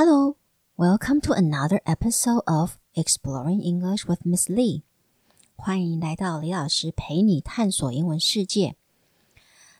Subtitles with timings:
[0.00, 0.36] Hello,
[0.76, 4.82] welcome to another episode of Exploring English with Miss Lee.
[5.56, 8.76] 欢迎来到李老师陪你探索英文世界。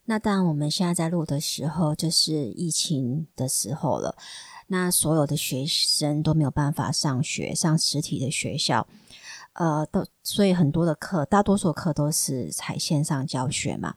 [0.06, 4.16] 那当然，我们现在在录的时候，就是疫情的时候了。
[4.66, 8.88] 那所有的学生都没有办法上学，上实体的学校，
[9.52, 13.94] 呃，都所以很多的课，大多数课都是采线上教学嘛。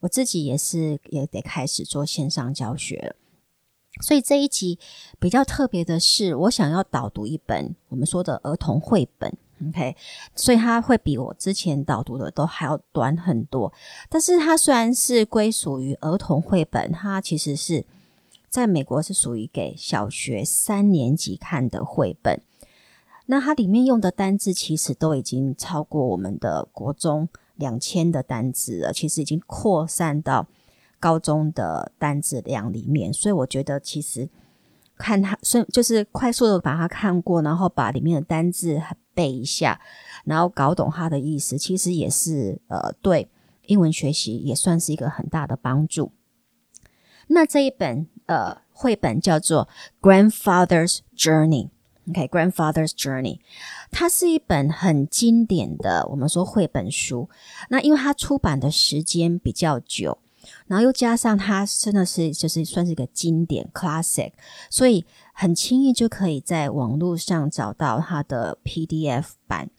[0.00, 3.16] 我自己也是，也得开始做线上教学了。
[4.00, 4.78] 所以这一集
[5.18, 9.36] 比较特别的是，我想要导读一本我们说的儿童绘本。
[9.68, 9.96] OK，
[10.36, 13.72] 所以它会比我之前导读的都还要短很多。
[14.08, 17.84] 但是它虽然是归属于儿童绘本，它其实是
[18.48, 22.40] 在美国是属于给小学三年级看的绘本。
[23.26, 30.46] 那它里面用的单字其实都已经超过我们的国中两千的单字了，其实已经扩散到
[30.98, 33.12] 高中的单字量里面。
[33.12, 34.28] 所以我觉得其实
[34.96, 38.80] 看它，是就是快速的把它看过，然后把里面的单字。
[39.14, 39.80] 背一下，
[40.26, 43.28] 然后搞懂它的意思，其实也是呃，对
[43.66, 46.12] 英文学习也算是一个很大的帮助。
[47.26, 49.68] 那这一本呃绘本叫做
[50.08, 51.68] 《Grandfather's Journey》
[52.10, 53.38] ，OK，《Grandfather's Journey》，
[53.90, 57.28] 它是一本很经典的我们说绘本书。
[57.70, 60.16] 那因为它出版的时间比较久。
[60.66, 64.32] 然后又加上它真的是就是算是一个经典 classic，
[64.70, 69.70] 所以很轻易就可以在网络上找到它的 PDF 版。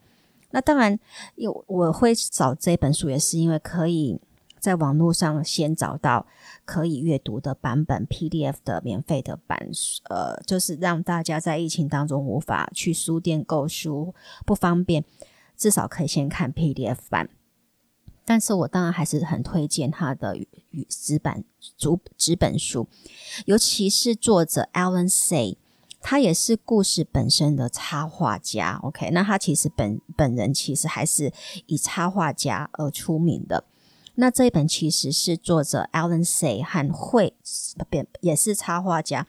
[0.51, 0.99] 那当然，
[1.35, 4.19] 有我会找这本书也是因为可以
[4.59, 6.25] 在网络上先找到
[6.65, 9.69] 可以阅读的版本 PDF 的免费的版，
[10.09, 14.13] 呃，就是让大家在疫情当中无法去书店购书
[14.45, 15.05] 不方便，
[15.55, 17.29] 至少可以先看 PDF 版。
[18.29, 21.43] 但是我当然还是很推荐他的与纸版
[21.75, 22.87] 主纸本书，
[23.47, 25.57] 尤其是作者 Alan Say，
[25.99, 28.79] 他也是故事本身的插画家。
[28.83, 31.33] OK，那他其实本本人其实还是
[31.65, 33.63] 以插画家而出名的。
[34.13, 37.33] 那这一本其实是作者 Alan Say 和会
[37.89, 39.25] 本也是插画家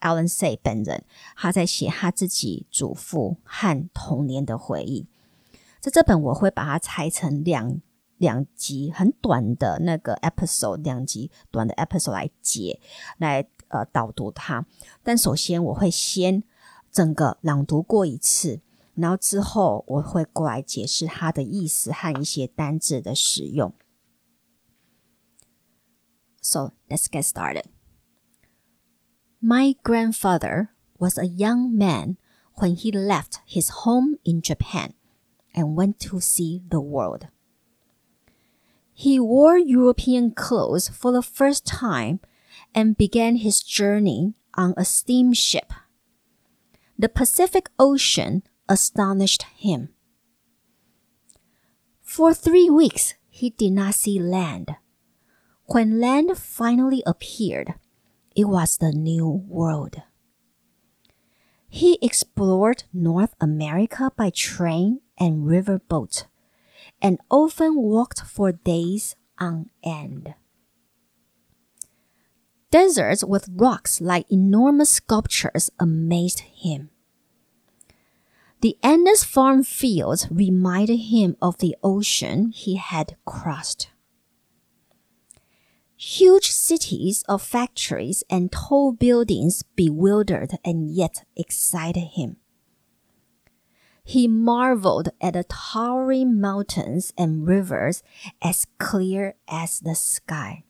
[0.00, 1.02] Alan Say 本人，
[1.34, 5.08] 他在写他自己祖父和童年的回忆。
[5.80, 7.80] 在这本我会把它拆成两。
[8.18, 12.80] 两集很短的那个 episode，两集短的 episode 来解，
[13.18, 14.66] 来呃导读它。
[15.02, 16.42] 但首先我会先
[16.90, 18.60] 整个朗读过一次，
[18.94, 23.74] 然后之后我会过来解释它的意思和一些单字的使用。
[26.40, 27.64] So let's get started.
[29.40, 32.16] My grandfather was a young man
[32.56, 34.92] when he left his home in Japan
[35.52, 37.28] and went to see the world.
[38.94, 42.20] He wore European clothes for the first time
[42.74, 45.72] and began his journey on a steamship.
[46.96, 49.88] The Pacific Ocean astonished him.
[52.00, 54.76] For three weeks, he did not see land.
[55.66, 57.74] When land finally appeared,
[58.36, 60.02] it was the New World.
[61.68, 66.26] He explored North America by train and riverboat
[67.04, 70.32] and often walked for days on end.
[72.70, 76.88] Deserts with rocks like enormous sculptures amazed him.
[78.62, 83.90] The endless farm fields reminded him of the ocean he had crossed.
[85.96, 92.38] Huge cities of factories and tall buildings bewildered and yet excited him.
[94.06, 98.00] He marveled at the towering mountains and rivers
[98.40, 100.64] as clear as the sky.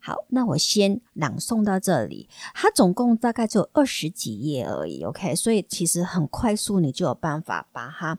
[0.00, 2.28] 好，那我先朗诵到这里。
[2.54, 8.18] 它总共大概只有二十几页而已，OK，所以其实很快速，你就有办法把它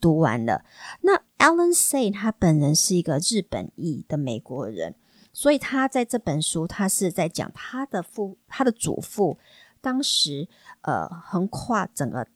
[0.00, 0.64] 读完了。
[1.02, 4.96] 那 Allen Say 他本人是一个日本裔的美国人，
[5.32, 9.38] 所以他在这本书，他是在讲他的父，他的祖父
[9.80, 10.48] 当时
[10.82, 12.26] 呃横跨整个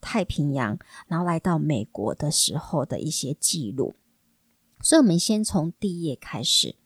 [0.00, 3.96] 太平洋，然后来到美国的时候的一些记录。
[4.80, 6.76] 所以，我们先从第一页开始。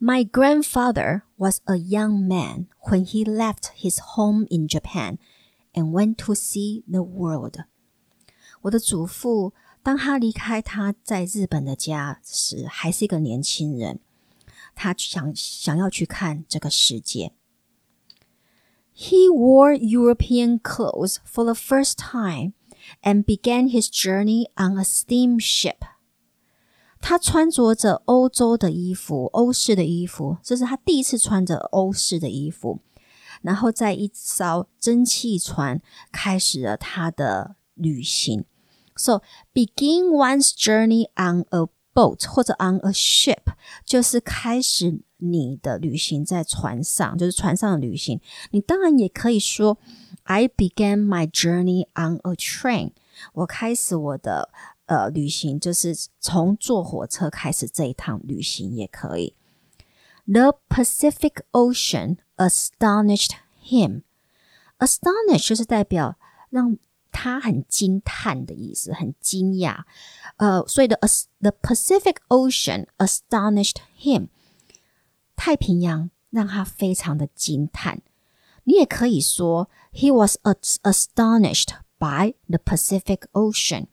[0.00, 5.18] My grandfather was a young man when he left his home in Japan
[5.74, 7.64] and went to see the world。
[8.62, 9.52] 我的祖父，
[9.82, 14.00] 当他离开他在日本的家时，还是一个年轻人，
[14.74, 17.34] 他想想要去看这个世界。
[18.94, 22.52] he wore European clothes for the first time
[23.02, 25.78] and began his journey on a steamship.
[27.00, 32.80] 他穿着着欧洲的衣服，欧式的衣服，这是他第一次穿着欧式的衣服。
[33.42, 35.80] 然后在一艘蒸汽船
[36.12, 38.44] 开始了他的旅行。
[38.96, 39.22] So
[39.54, 43.54] begin one's journey on a boat 或者 on a ship，
[43.86, 48.20] 就是开始 你的旅行在船上，就是船上的旅行。
[48.50, 49.78] 你当然也可以说
[50.24, 52.92] I began my journey on a train。
[53.34, 54.50] 我开始我的
[54.86, 59.34] 呃旅行，就是从坐火车开始这一趟旅行也可以。
[60.26, 63.32] The Pacific Ocean astonished
[63.64, 64.02] him.
[64.78, 66.16] Astonish 就是代表
[66.50, 66.78] 让
[67.12, 69.82] 他很惊叹的意思，很惊讶。
[70.36, 70.96] 呃，所以的
[71.40, 74.28] the Pacific Ocean astonished him，
[75.35, 78.01] 太平洋让他非常的惊叹。
[78.63, 80.37] 你也可以说 he was
[80.83, 83.87] astonished by the Pacific Ocean。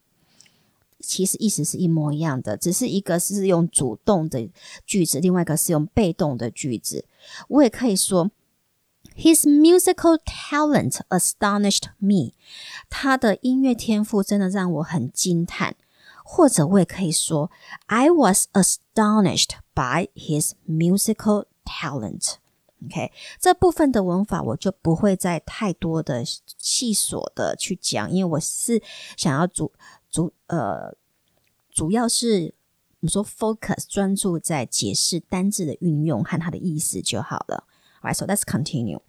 [0.99, 4.49] 其实意思是一模一样的，只是一个是用主动的
[4.87, 7.05] 句子，另外一个是用被动的句子。
[7.49, 8.31] 我也可以说
[9.17, 12.35] ，His musical talent astonished me。
[12.89, 15.75] 他的音乐天赋真的让我很惊叹。
[16.24, 17.50] 或者我也可以说，
[17.86, 28.82] I was astonished by his musical talent。OK，这部分的文法我就不会再太多的细琐的去讲，因为我是
[29.16, 29.72] 想要主
[30.12, 30.96] 主呃，
[31.72, 32.54] 主要是
[33.00, 37.64] 我们说 focus 专注在解释单字的运用和它的意思就好了。
[38.04, 39.02] Alright, so let's continue.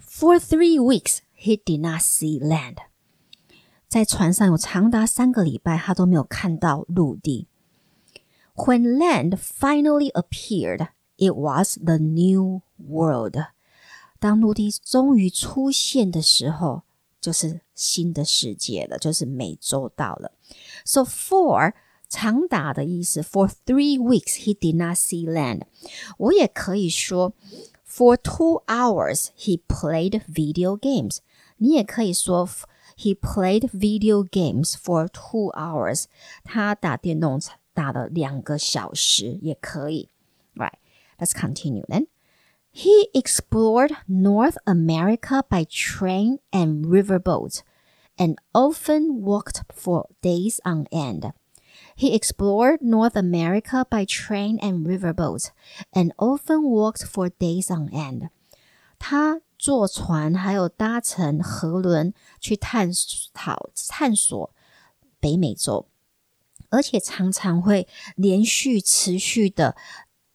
[0.00, 2.78] For three weeks, he did not see land.
[3.90, 7.46] 在船上有长达三个礼拜，他都没有看到陆地。
[8.54, 13.36] When land finally appeared, it was the new world.
[14.18, 16.82] 当陆地终于出现的时候，
[17.20, 20.32] 就是新的世界了，就是美洲到了。
[20.84, 21.74] So for
[22.08, 25.62] 长达的意思，for three weeks he did not see land。
[26.18, 27.34] 我也可以说，
[27.86, 31.18] for two hours he played video games。
[31.58, 32.48] 你也可以说
[33.00, 36.04] ，he played video games for two hours。
[36.44, 37.40] 他打电动
[37.74, 40.08] 打了两个小时也可以。
[40.54, 40.78] Right,
[41.18, 42.06] let's continue then.
[42.72, 47.62] He explored North America by train and riverboat
[48.18, 51.32] and often walked for days on end.
[51.96, 55.50] He explored North America by train and riverboat
[55.94, 58.28] and often walked for days on end.
[58.98, 62.89] 他 坐船还有搭乘河轮去探
[63.31, 64.51] 讨探索
[65.19, 65.85] 北美洲，
[66.69, 69.75] 而且常常会连续持续的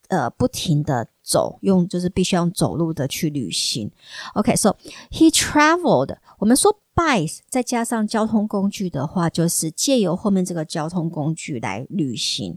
[0.07, 3.91] 呃不停的走，用就是必须用走路的去旅行。
[4.35, 4.77] OK，so、
[5.11, 6.17] he traveled。
[6.39, 12.57] 我们说 by 再加上交通工具的话，就是借由后面这个交通工具来旅行。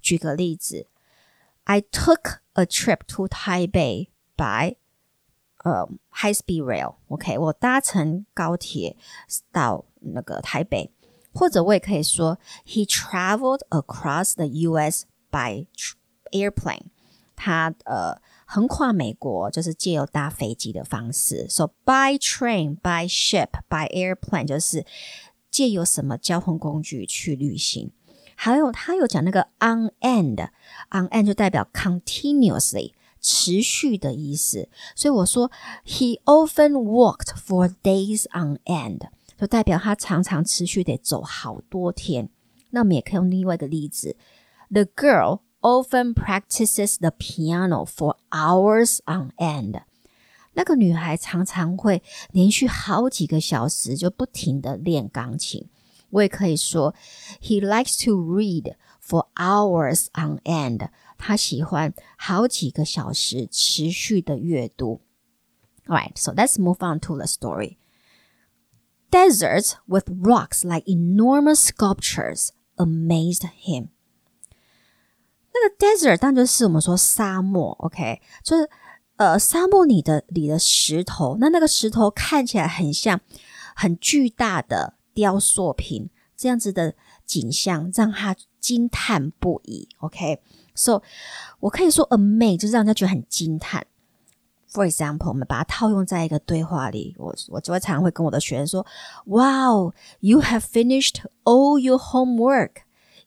[0.00, 0.86] 举个例子
[1.64, 4.76] ，I took a trip to Taipei by
[5.63, 8.95] 呃 high speed rail。OK，我搭乘高铁
[9.51, 10.91] 到那个台北，
[11.33, 15.05] 或者我也可以说 He traveled across the U.S.
[15.31, 15.67] by
[16.31, 16.87] airplane。
[17.35, 21.47] 他呃横跨美国，就是借由搭飞机的方式。
[21.49, 24.85] So by train, by ship, by airplane，就是
[25.51, 27.91] 借由什么交通工具去旅行。
[28.35, 34.69] 还有他有讲那个 on end，on end 就代表 continuously 持续的意思。
[34.95, 35.51] 所以我说
[35.85, 42.29] he often walked for days on end，就代表他常常持续得走好多天。
[42.71, 44.15] 那我们也可以用另外一个例子，
[44.69, 49.81] the girl。often practices the piano for hours on end。
[50.53, 55.67] 那个女孩常常会连续好几个小时就不停的练钢琴。
[56.11, 56.93] 我也可以说，
[57.41, 60.89] He likes to read for hours on end。
[61.19, 65.01] 他喜欢好几个小时持续的阅读。
[65.87, 67.77] Alright, so let's move on to the story.
[69.11, 73.89] Deserts with rocks like enormous sculptures amazed him.
[75.53, 78.69] 那个 desert 当然就是我们说沙漠，OK，就是
[79.15, 83.21] 呃沙漠里的里的石头，那那个石头看起来很像
[83.73, 89.87] 很巨大的雕塑品，这样子的景象让他惊叹不已
[90.74, 91.02] So，
[91.60, 93.86] 我可以说 amaze 就是让人家觉得很惊叹。
[94.72, 98.86] For example，我们把它套用在一个对话里，我我就会常常会跟我的学生说
[99.26, 102.82] ，Wow, you have finished all your homework.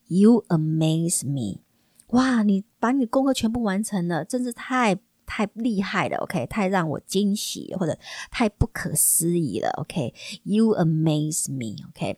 [0.08, 1.62] You amaze me.
[2.08, 7.98] 哇，你把你功课全部完成了，真是太太厉害了，OK，太让我惊喜或者
[8.30, 12.18] 太不可思议了，OK，You amaze me，OK，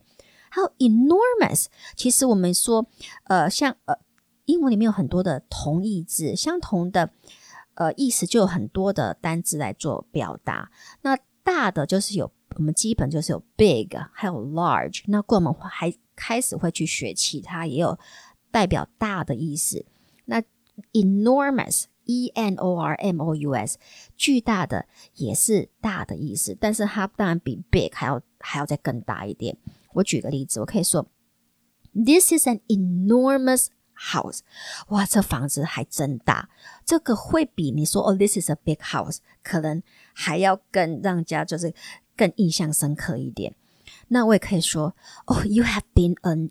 [0.50, 1.66] 还有 enormous，
[1.96, 2.86] 其实我们说，
[3.26, 3.96] 呃，像呃，
[4.46, 7.12] 英文里面有很多的同义字，相同的
[7.76, 10.72] 呃意思就有很多的单字来做表达。
[11.02, 15.04] 那大的就是有我们基本就是有 big，还有 large。
[15.08, 17.98] 那过我们还开始会去学其他，也有
[18.52, 19.86] 代表大的意思。
[20.26, 20.42] 那
[20.94, 21.86] enormous。
[22.08, 23.80] E N O R M O U S，
[24.16, 24.86] 巨大的
[25.16, 29.58] 也是大的意思，但是它当然比 big 还要还要再更大一点。
[29.94, 31.08] 我举个例子，我可以说
[31.96, 34.41] ，This is an enormous house。
[34.89, 36.49] 哇，这房子还真大。
[36.85, 39.83] 这个会比你说哦，This is a big house，可能
[40.15, 41.75] 还要更让家就是
[42.17, 43.55] 更印象深刻一点。
[44.09, 44.95] 那我也可以说，
[45.27, 46.51] 哦，You have been an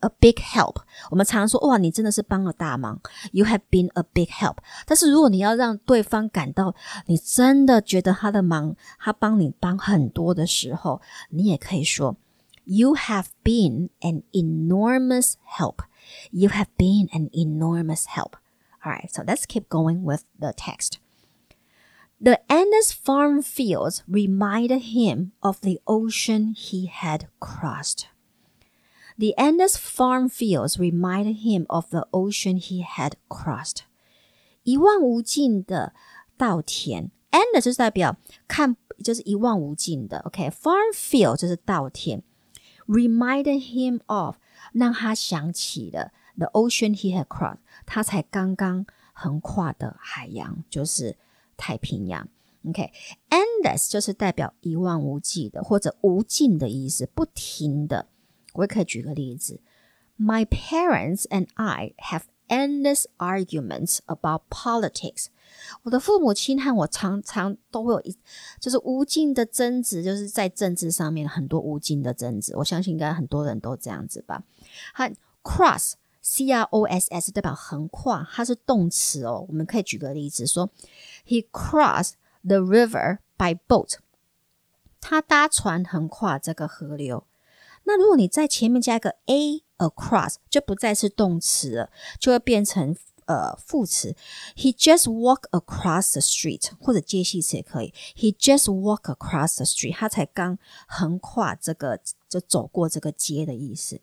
[0.00, 3.00] A big help，我们常常说哇，你真的是帮了大忙。
[3.32, 4.58] You have been a big help。
[4.84, 6.74] 但是如果你要让对方感到
[7.06, 11.00] 你真的觉得他的忙，他帮你帮很多的时候，
[11.30, 12.18] 你也可以说
[12.64, 15.76] You have been an enormous help.
[16.30, 18.36] You have been an enormous help.
[18.84, 20.98] All right, so let's keep going with the text.
[22.20, 28.06] The endless farm fields reminded him of the ocean he had crossed.
[29.18, 33.84] The endless farm fields reminded him of the ocean he had crossed.
[34.62, 35.92] 一望无尽的
[36.36, 38.16] 稻田，end 就是代表
[38.48, 40.20] 看，就是一望无尽的。
[40.20, 40.94] OK，farm、okay?
[40.94, 42.22] field 就是稻田，
[42.86, 44.36] reminded him of
[44.73, 51.17] 让他想起了 the ocean he had crossed，他才刚刚横跨的海洋就是
[51.57, 52.27] 太平洋。
[52.67, 58.07] OK，endless、就是代表一望无际的或者无尽的意思，不停的。
[58.53, 59.61] 我也可以举个例子
[60.17, 65.27] ，My parents and I have endless arguments about politics。
[65.83, 68.17] 我的父母亲和我常常都会有一，
[68.59, 72.55] 就是无尽的争执，就是在政治上面很多无尽的争执。
[72.57, 74.43] 我相信应该很多人都这样子吧。
[74.93, 75.13] 和
[75.43, 79.45] cross c r o s s 代表横跨，它是动词哦。
[79.47, 80.69] 我们可以举个例子说
[81.25, 82.13] ，He crossed
[82.43, 83.95] the river by boat。
[85.01, 87.25] 他搭船横跨这个河流。
[87.85, 91.89] 那如果你在前面加一个 a across，就不再是动词了，
[92.19, 92.95] 就会变成
[93.28, 94.14] 呃副词。
[94.56, 97.92] He just walk across the street，或者接系词也可以。
[98.16, 104.00] He just walk across the street，他才刚横跨这个，就走过这个街的意思。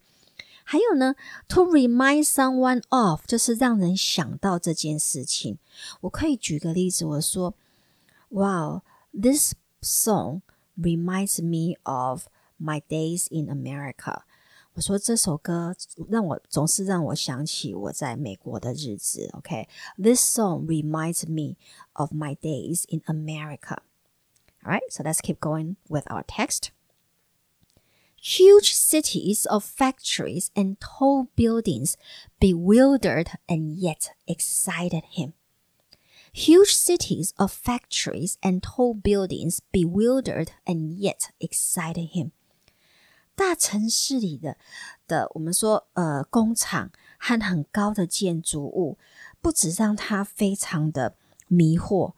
[0.63, 1.15] 还有呢，
[1.47, 5.57] to remind someone of，就是让人想到这件事情。
[6.01, 7.53] 我可以举个例子，我说，
[8.29, 10.41] Wow，this song
[10.77, 14.21] reminds me of。My days in America，
[14.75, 15.75] 我说这首歌
[16.09, 19.29] 让我总是让我想起我在美国的日子。
[19.33, 20.33] OK，this、okay?
[20.33, 21.57] song reminds me
[21.93, 23.81] of my days in America.
[24.63, 26.71] All right, so let's keep going with our text.
[28.23, 31.97] Huge cities of factories and tall buildings
[32.39, 35.33] bewildered and yet excited him.
[36.31, 42.31] Huge cities of factories and tall buildings bewildered and yet excited him.
[43.36, 44.56] 大城市里的
[45.06, 48.98] 的，我们说呃工厂和很高的建筑物，
[49.42, 51.16] 不止让他非常的
[51.46, 52.14] 迷惑，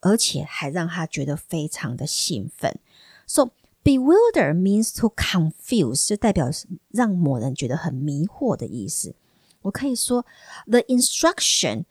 [0.00, 2.78] 而且还让他觉得非常的兴奋。
[3.26, 3.50] So
[3.82, 6.48] bewilder means to confuse，就代表
[6.90, 9.16] 让某人觉得很迷惑的意思。
[9.62, 10.24] 我可以说
[10.66, 11.86] ，The instruction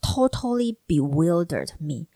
[0.00, 2.06] totally bewildered me。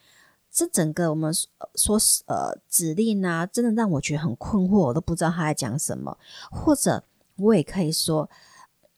[0.55, 1.35] 这整个我们
[1.75, 6.17] 说呃指令啊，真的让我觉得很困惑，我都不知道他在讲什么。
[6.49, 7.03] 或者
[7.35, 8.31] 我也可以说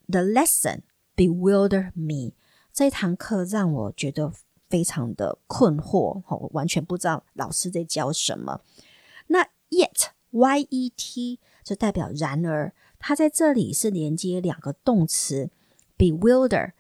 [0.09, 0.81] ，The lesson
[1.17, 2.35] bewilder me。
[2.75, 4.31] 这一堂课让我觉得
[4.69, 8.61] 非常的困惑，我完全不知道老师在教什么。
[9.29, 15.49] 那 yet y e t 就代表然而，它在这里是连接两个动词
[15.97, 16.73] bewilder。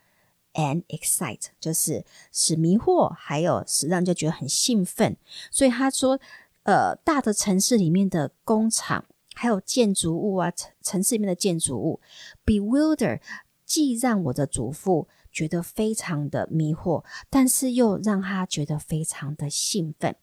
[0.56, 5.16] And excite 就是使迷惑，还有使让人家觉得很兴奋。
[5.50, 6.18] 所以他说，
[6.62, 12.00] 呃，大的城市里面的工厂还有建筑物啊，城城市里面的建筑物
[12.46, 13.20] ，bewilder
[13.66, 20.16] 既让我的祖父觉得非常的迷惑，但是又让他觉得非常的兴奋。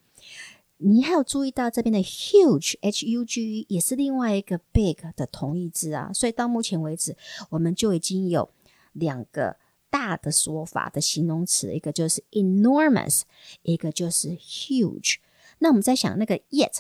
[0.78, 7.16] 你还有注意到这边的 huge h u g e 也是另外一个 big 的同义字啊，所以到目前为止，
[7.52, 8.50] 我们就已经有
[8.94, 9.58] 两个。
[9.93, 13.23] 大的说法的形容词，一个就是 enormous，
[13.63, 15.17] 一个就是 huge。
[15.59, 16.79] 那我们在想那个 yet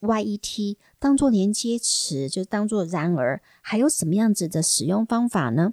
[0.00, 5.72] y e t 当做连接词，就当做然而，还有什么样子的使用方法呢？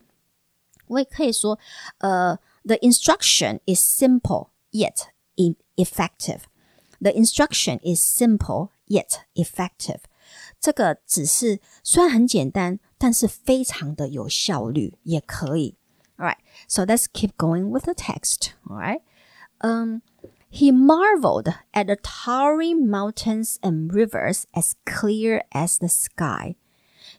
[0.87, 1.59] 我也可以说，
[1.99, 5.07] 呃，the instruction is simple yet
[5.75, 10.01] effective。The instruction is simple yet effective。
[10.59, 15.75] 这个指示虽然很简单，但是非常的有效率，也可以。
[16.19, 18.53] All right, so let's keep going with the text.
[18.69, 19.01] All right.
[19.59, 20.01] 嗯。
[20.53, 26.57] He marveled at the towering mountains and rivers as clear as the sky.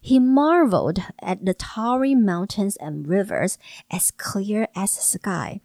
[0.02, 3.56] He marveled at the towering mountains and rivers
[3.88, 5.62] as clear as the sky.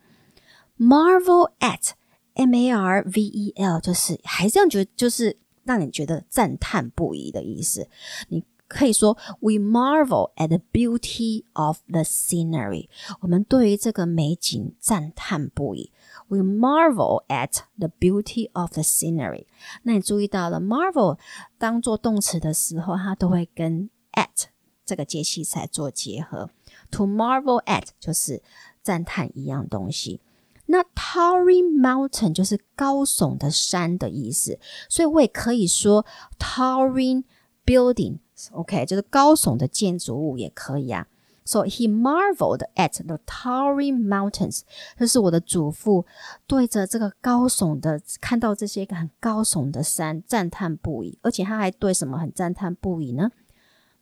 [0.80, 1.94] Marvel at
[2.38, 7.90] M A R V E L 就是还是这样觉得，就是让你觉得赞叹不已的意思。
[8.30, 12.90] 你 可以说，We marvel at the beauty of the scenery。
[13.22, 15.94] 我们对于这个美景赞叹不已。
[16.28, 19.46] We marvel at the beauty of the scenery。
[19.84, 21.18] 那你注意到了，marvel
[21.58, 24.48] 当做动词的时候，它都会跟 at
[24.86, 26.50] 这个介系词来做结合。
[26.92, 28.44] To marvel at 就是
[28.84, 30.20] 赞叹一样东西。
[30.66, 34.60] 那 towering mountain 就是高耸的山的意思，
[34.90, 36.06] 所以我也可以说
[36.38, 37.24] towering
[37.66, 38.20] building。
[38.51, 41.07] OK，就是高耸的建筑物也可以啊。
[41.45, 44.61] So he marveled at the towering mountains。
[44.97, 46.07] 就是我的祖父
[46.47, 51.19] 对着这个高耸的，看到这些个很高耸的山，赞叹不已。
[51.23, 53.33] 而且他还对什么很赞叹不已呢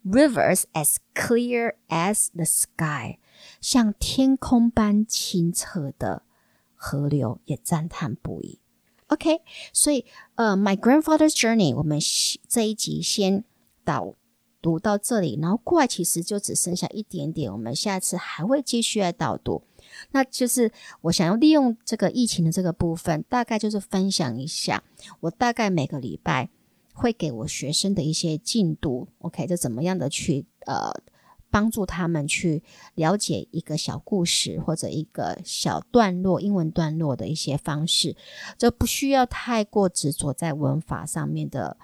[0.04, 3.18] ？Rivers as clear as the sky，
[3.60, 6.22] 像天空般清澈的
[6.74, 8.60] 河流也赞叹不已。
[9.06, 9.40] OK，
[9.72, 10.04] 所以
[10.34, 11.98] 呃，My grandfather's journey，我们
[12.46, 13.44] 这一集先
[13.82, 14.14] 到。
[14.62, 17.50] 读到这里，然后过来其实就只剩下一点点。
[17.50, 19.62] 我们下次还会继续来导读。
[20.12, 24.84] 那就是我想要利用这个疫情的这个部分，大概就是分享一下
[25.20, 26.50] 我大概每个礼拜
[26.92, 29.08] 会给我学生的一些进度。
[29.18, 30.92] OK，就怎么样的去呃
[31.50, 32.62] 帮助他们去
[32.94, 38.14] 了解一个小故事或者一个小段落英文段落的一些方式，
[38.58, 41.76] 这不需要太过执着在文法上面的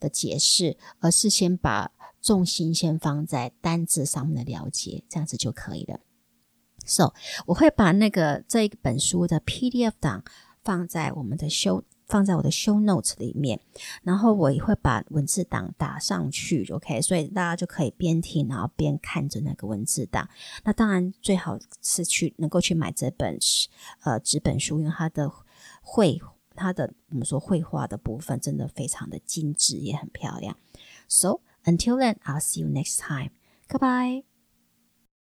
[0.00, 1.92] 的解释，而是先把。
[2.24, 6.00] 重心先放在单字上面的了解，这样子就可以了。
[6.86, 7.12] So，
[7.44, 10.24] 我会把那个这一本书的 PDF 档
[10.62, 13.60] 放在我们的 show，放在我的 show notes 里面，
[14.02, 16.66] 然后我也会把文字档打上去。
[16.72, 20.26] OK，所以大家就可以边听然后边看着那个文字档。
[20.64, 23.38] 那当然最好是去能够去买这本
[24.00, 25.30] 呃纸本书，因为它的
[25.82, 26.18] 绘
[26.54, 30.56] 它的我们说绘画的部分真的非常的精致，也很漂亮。
[31.06, 31.40] So。
[31.66, 33.30] Until then, I'll see you next time.
[33.68, 34.22] Goodbye.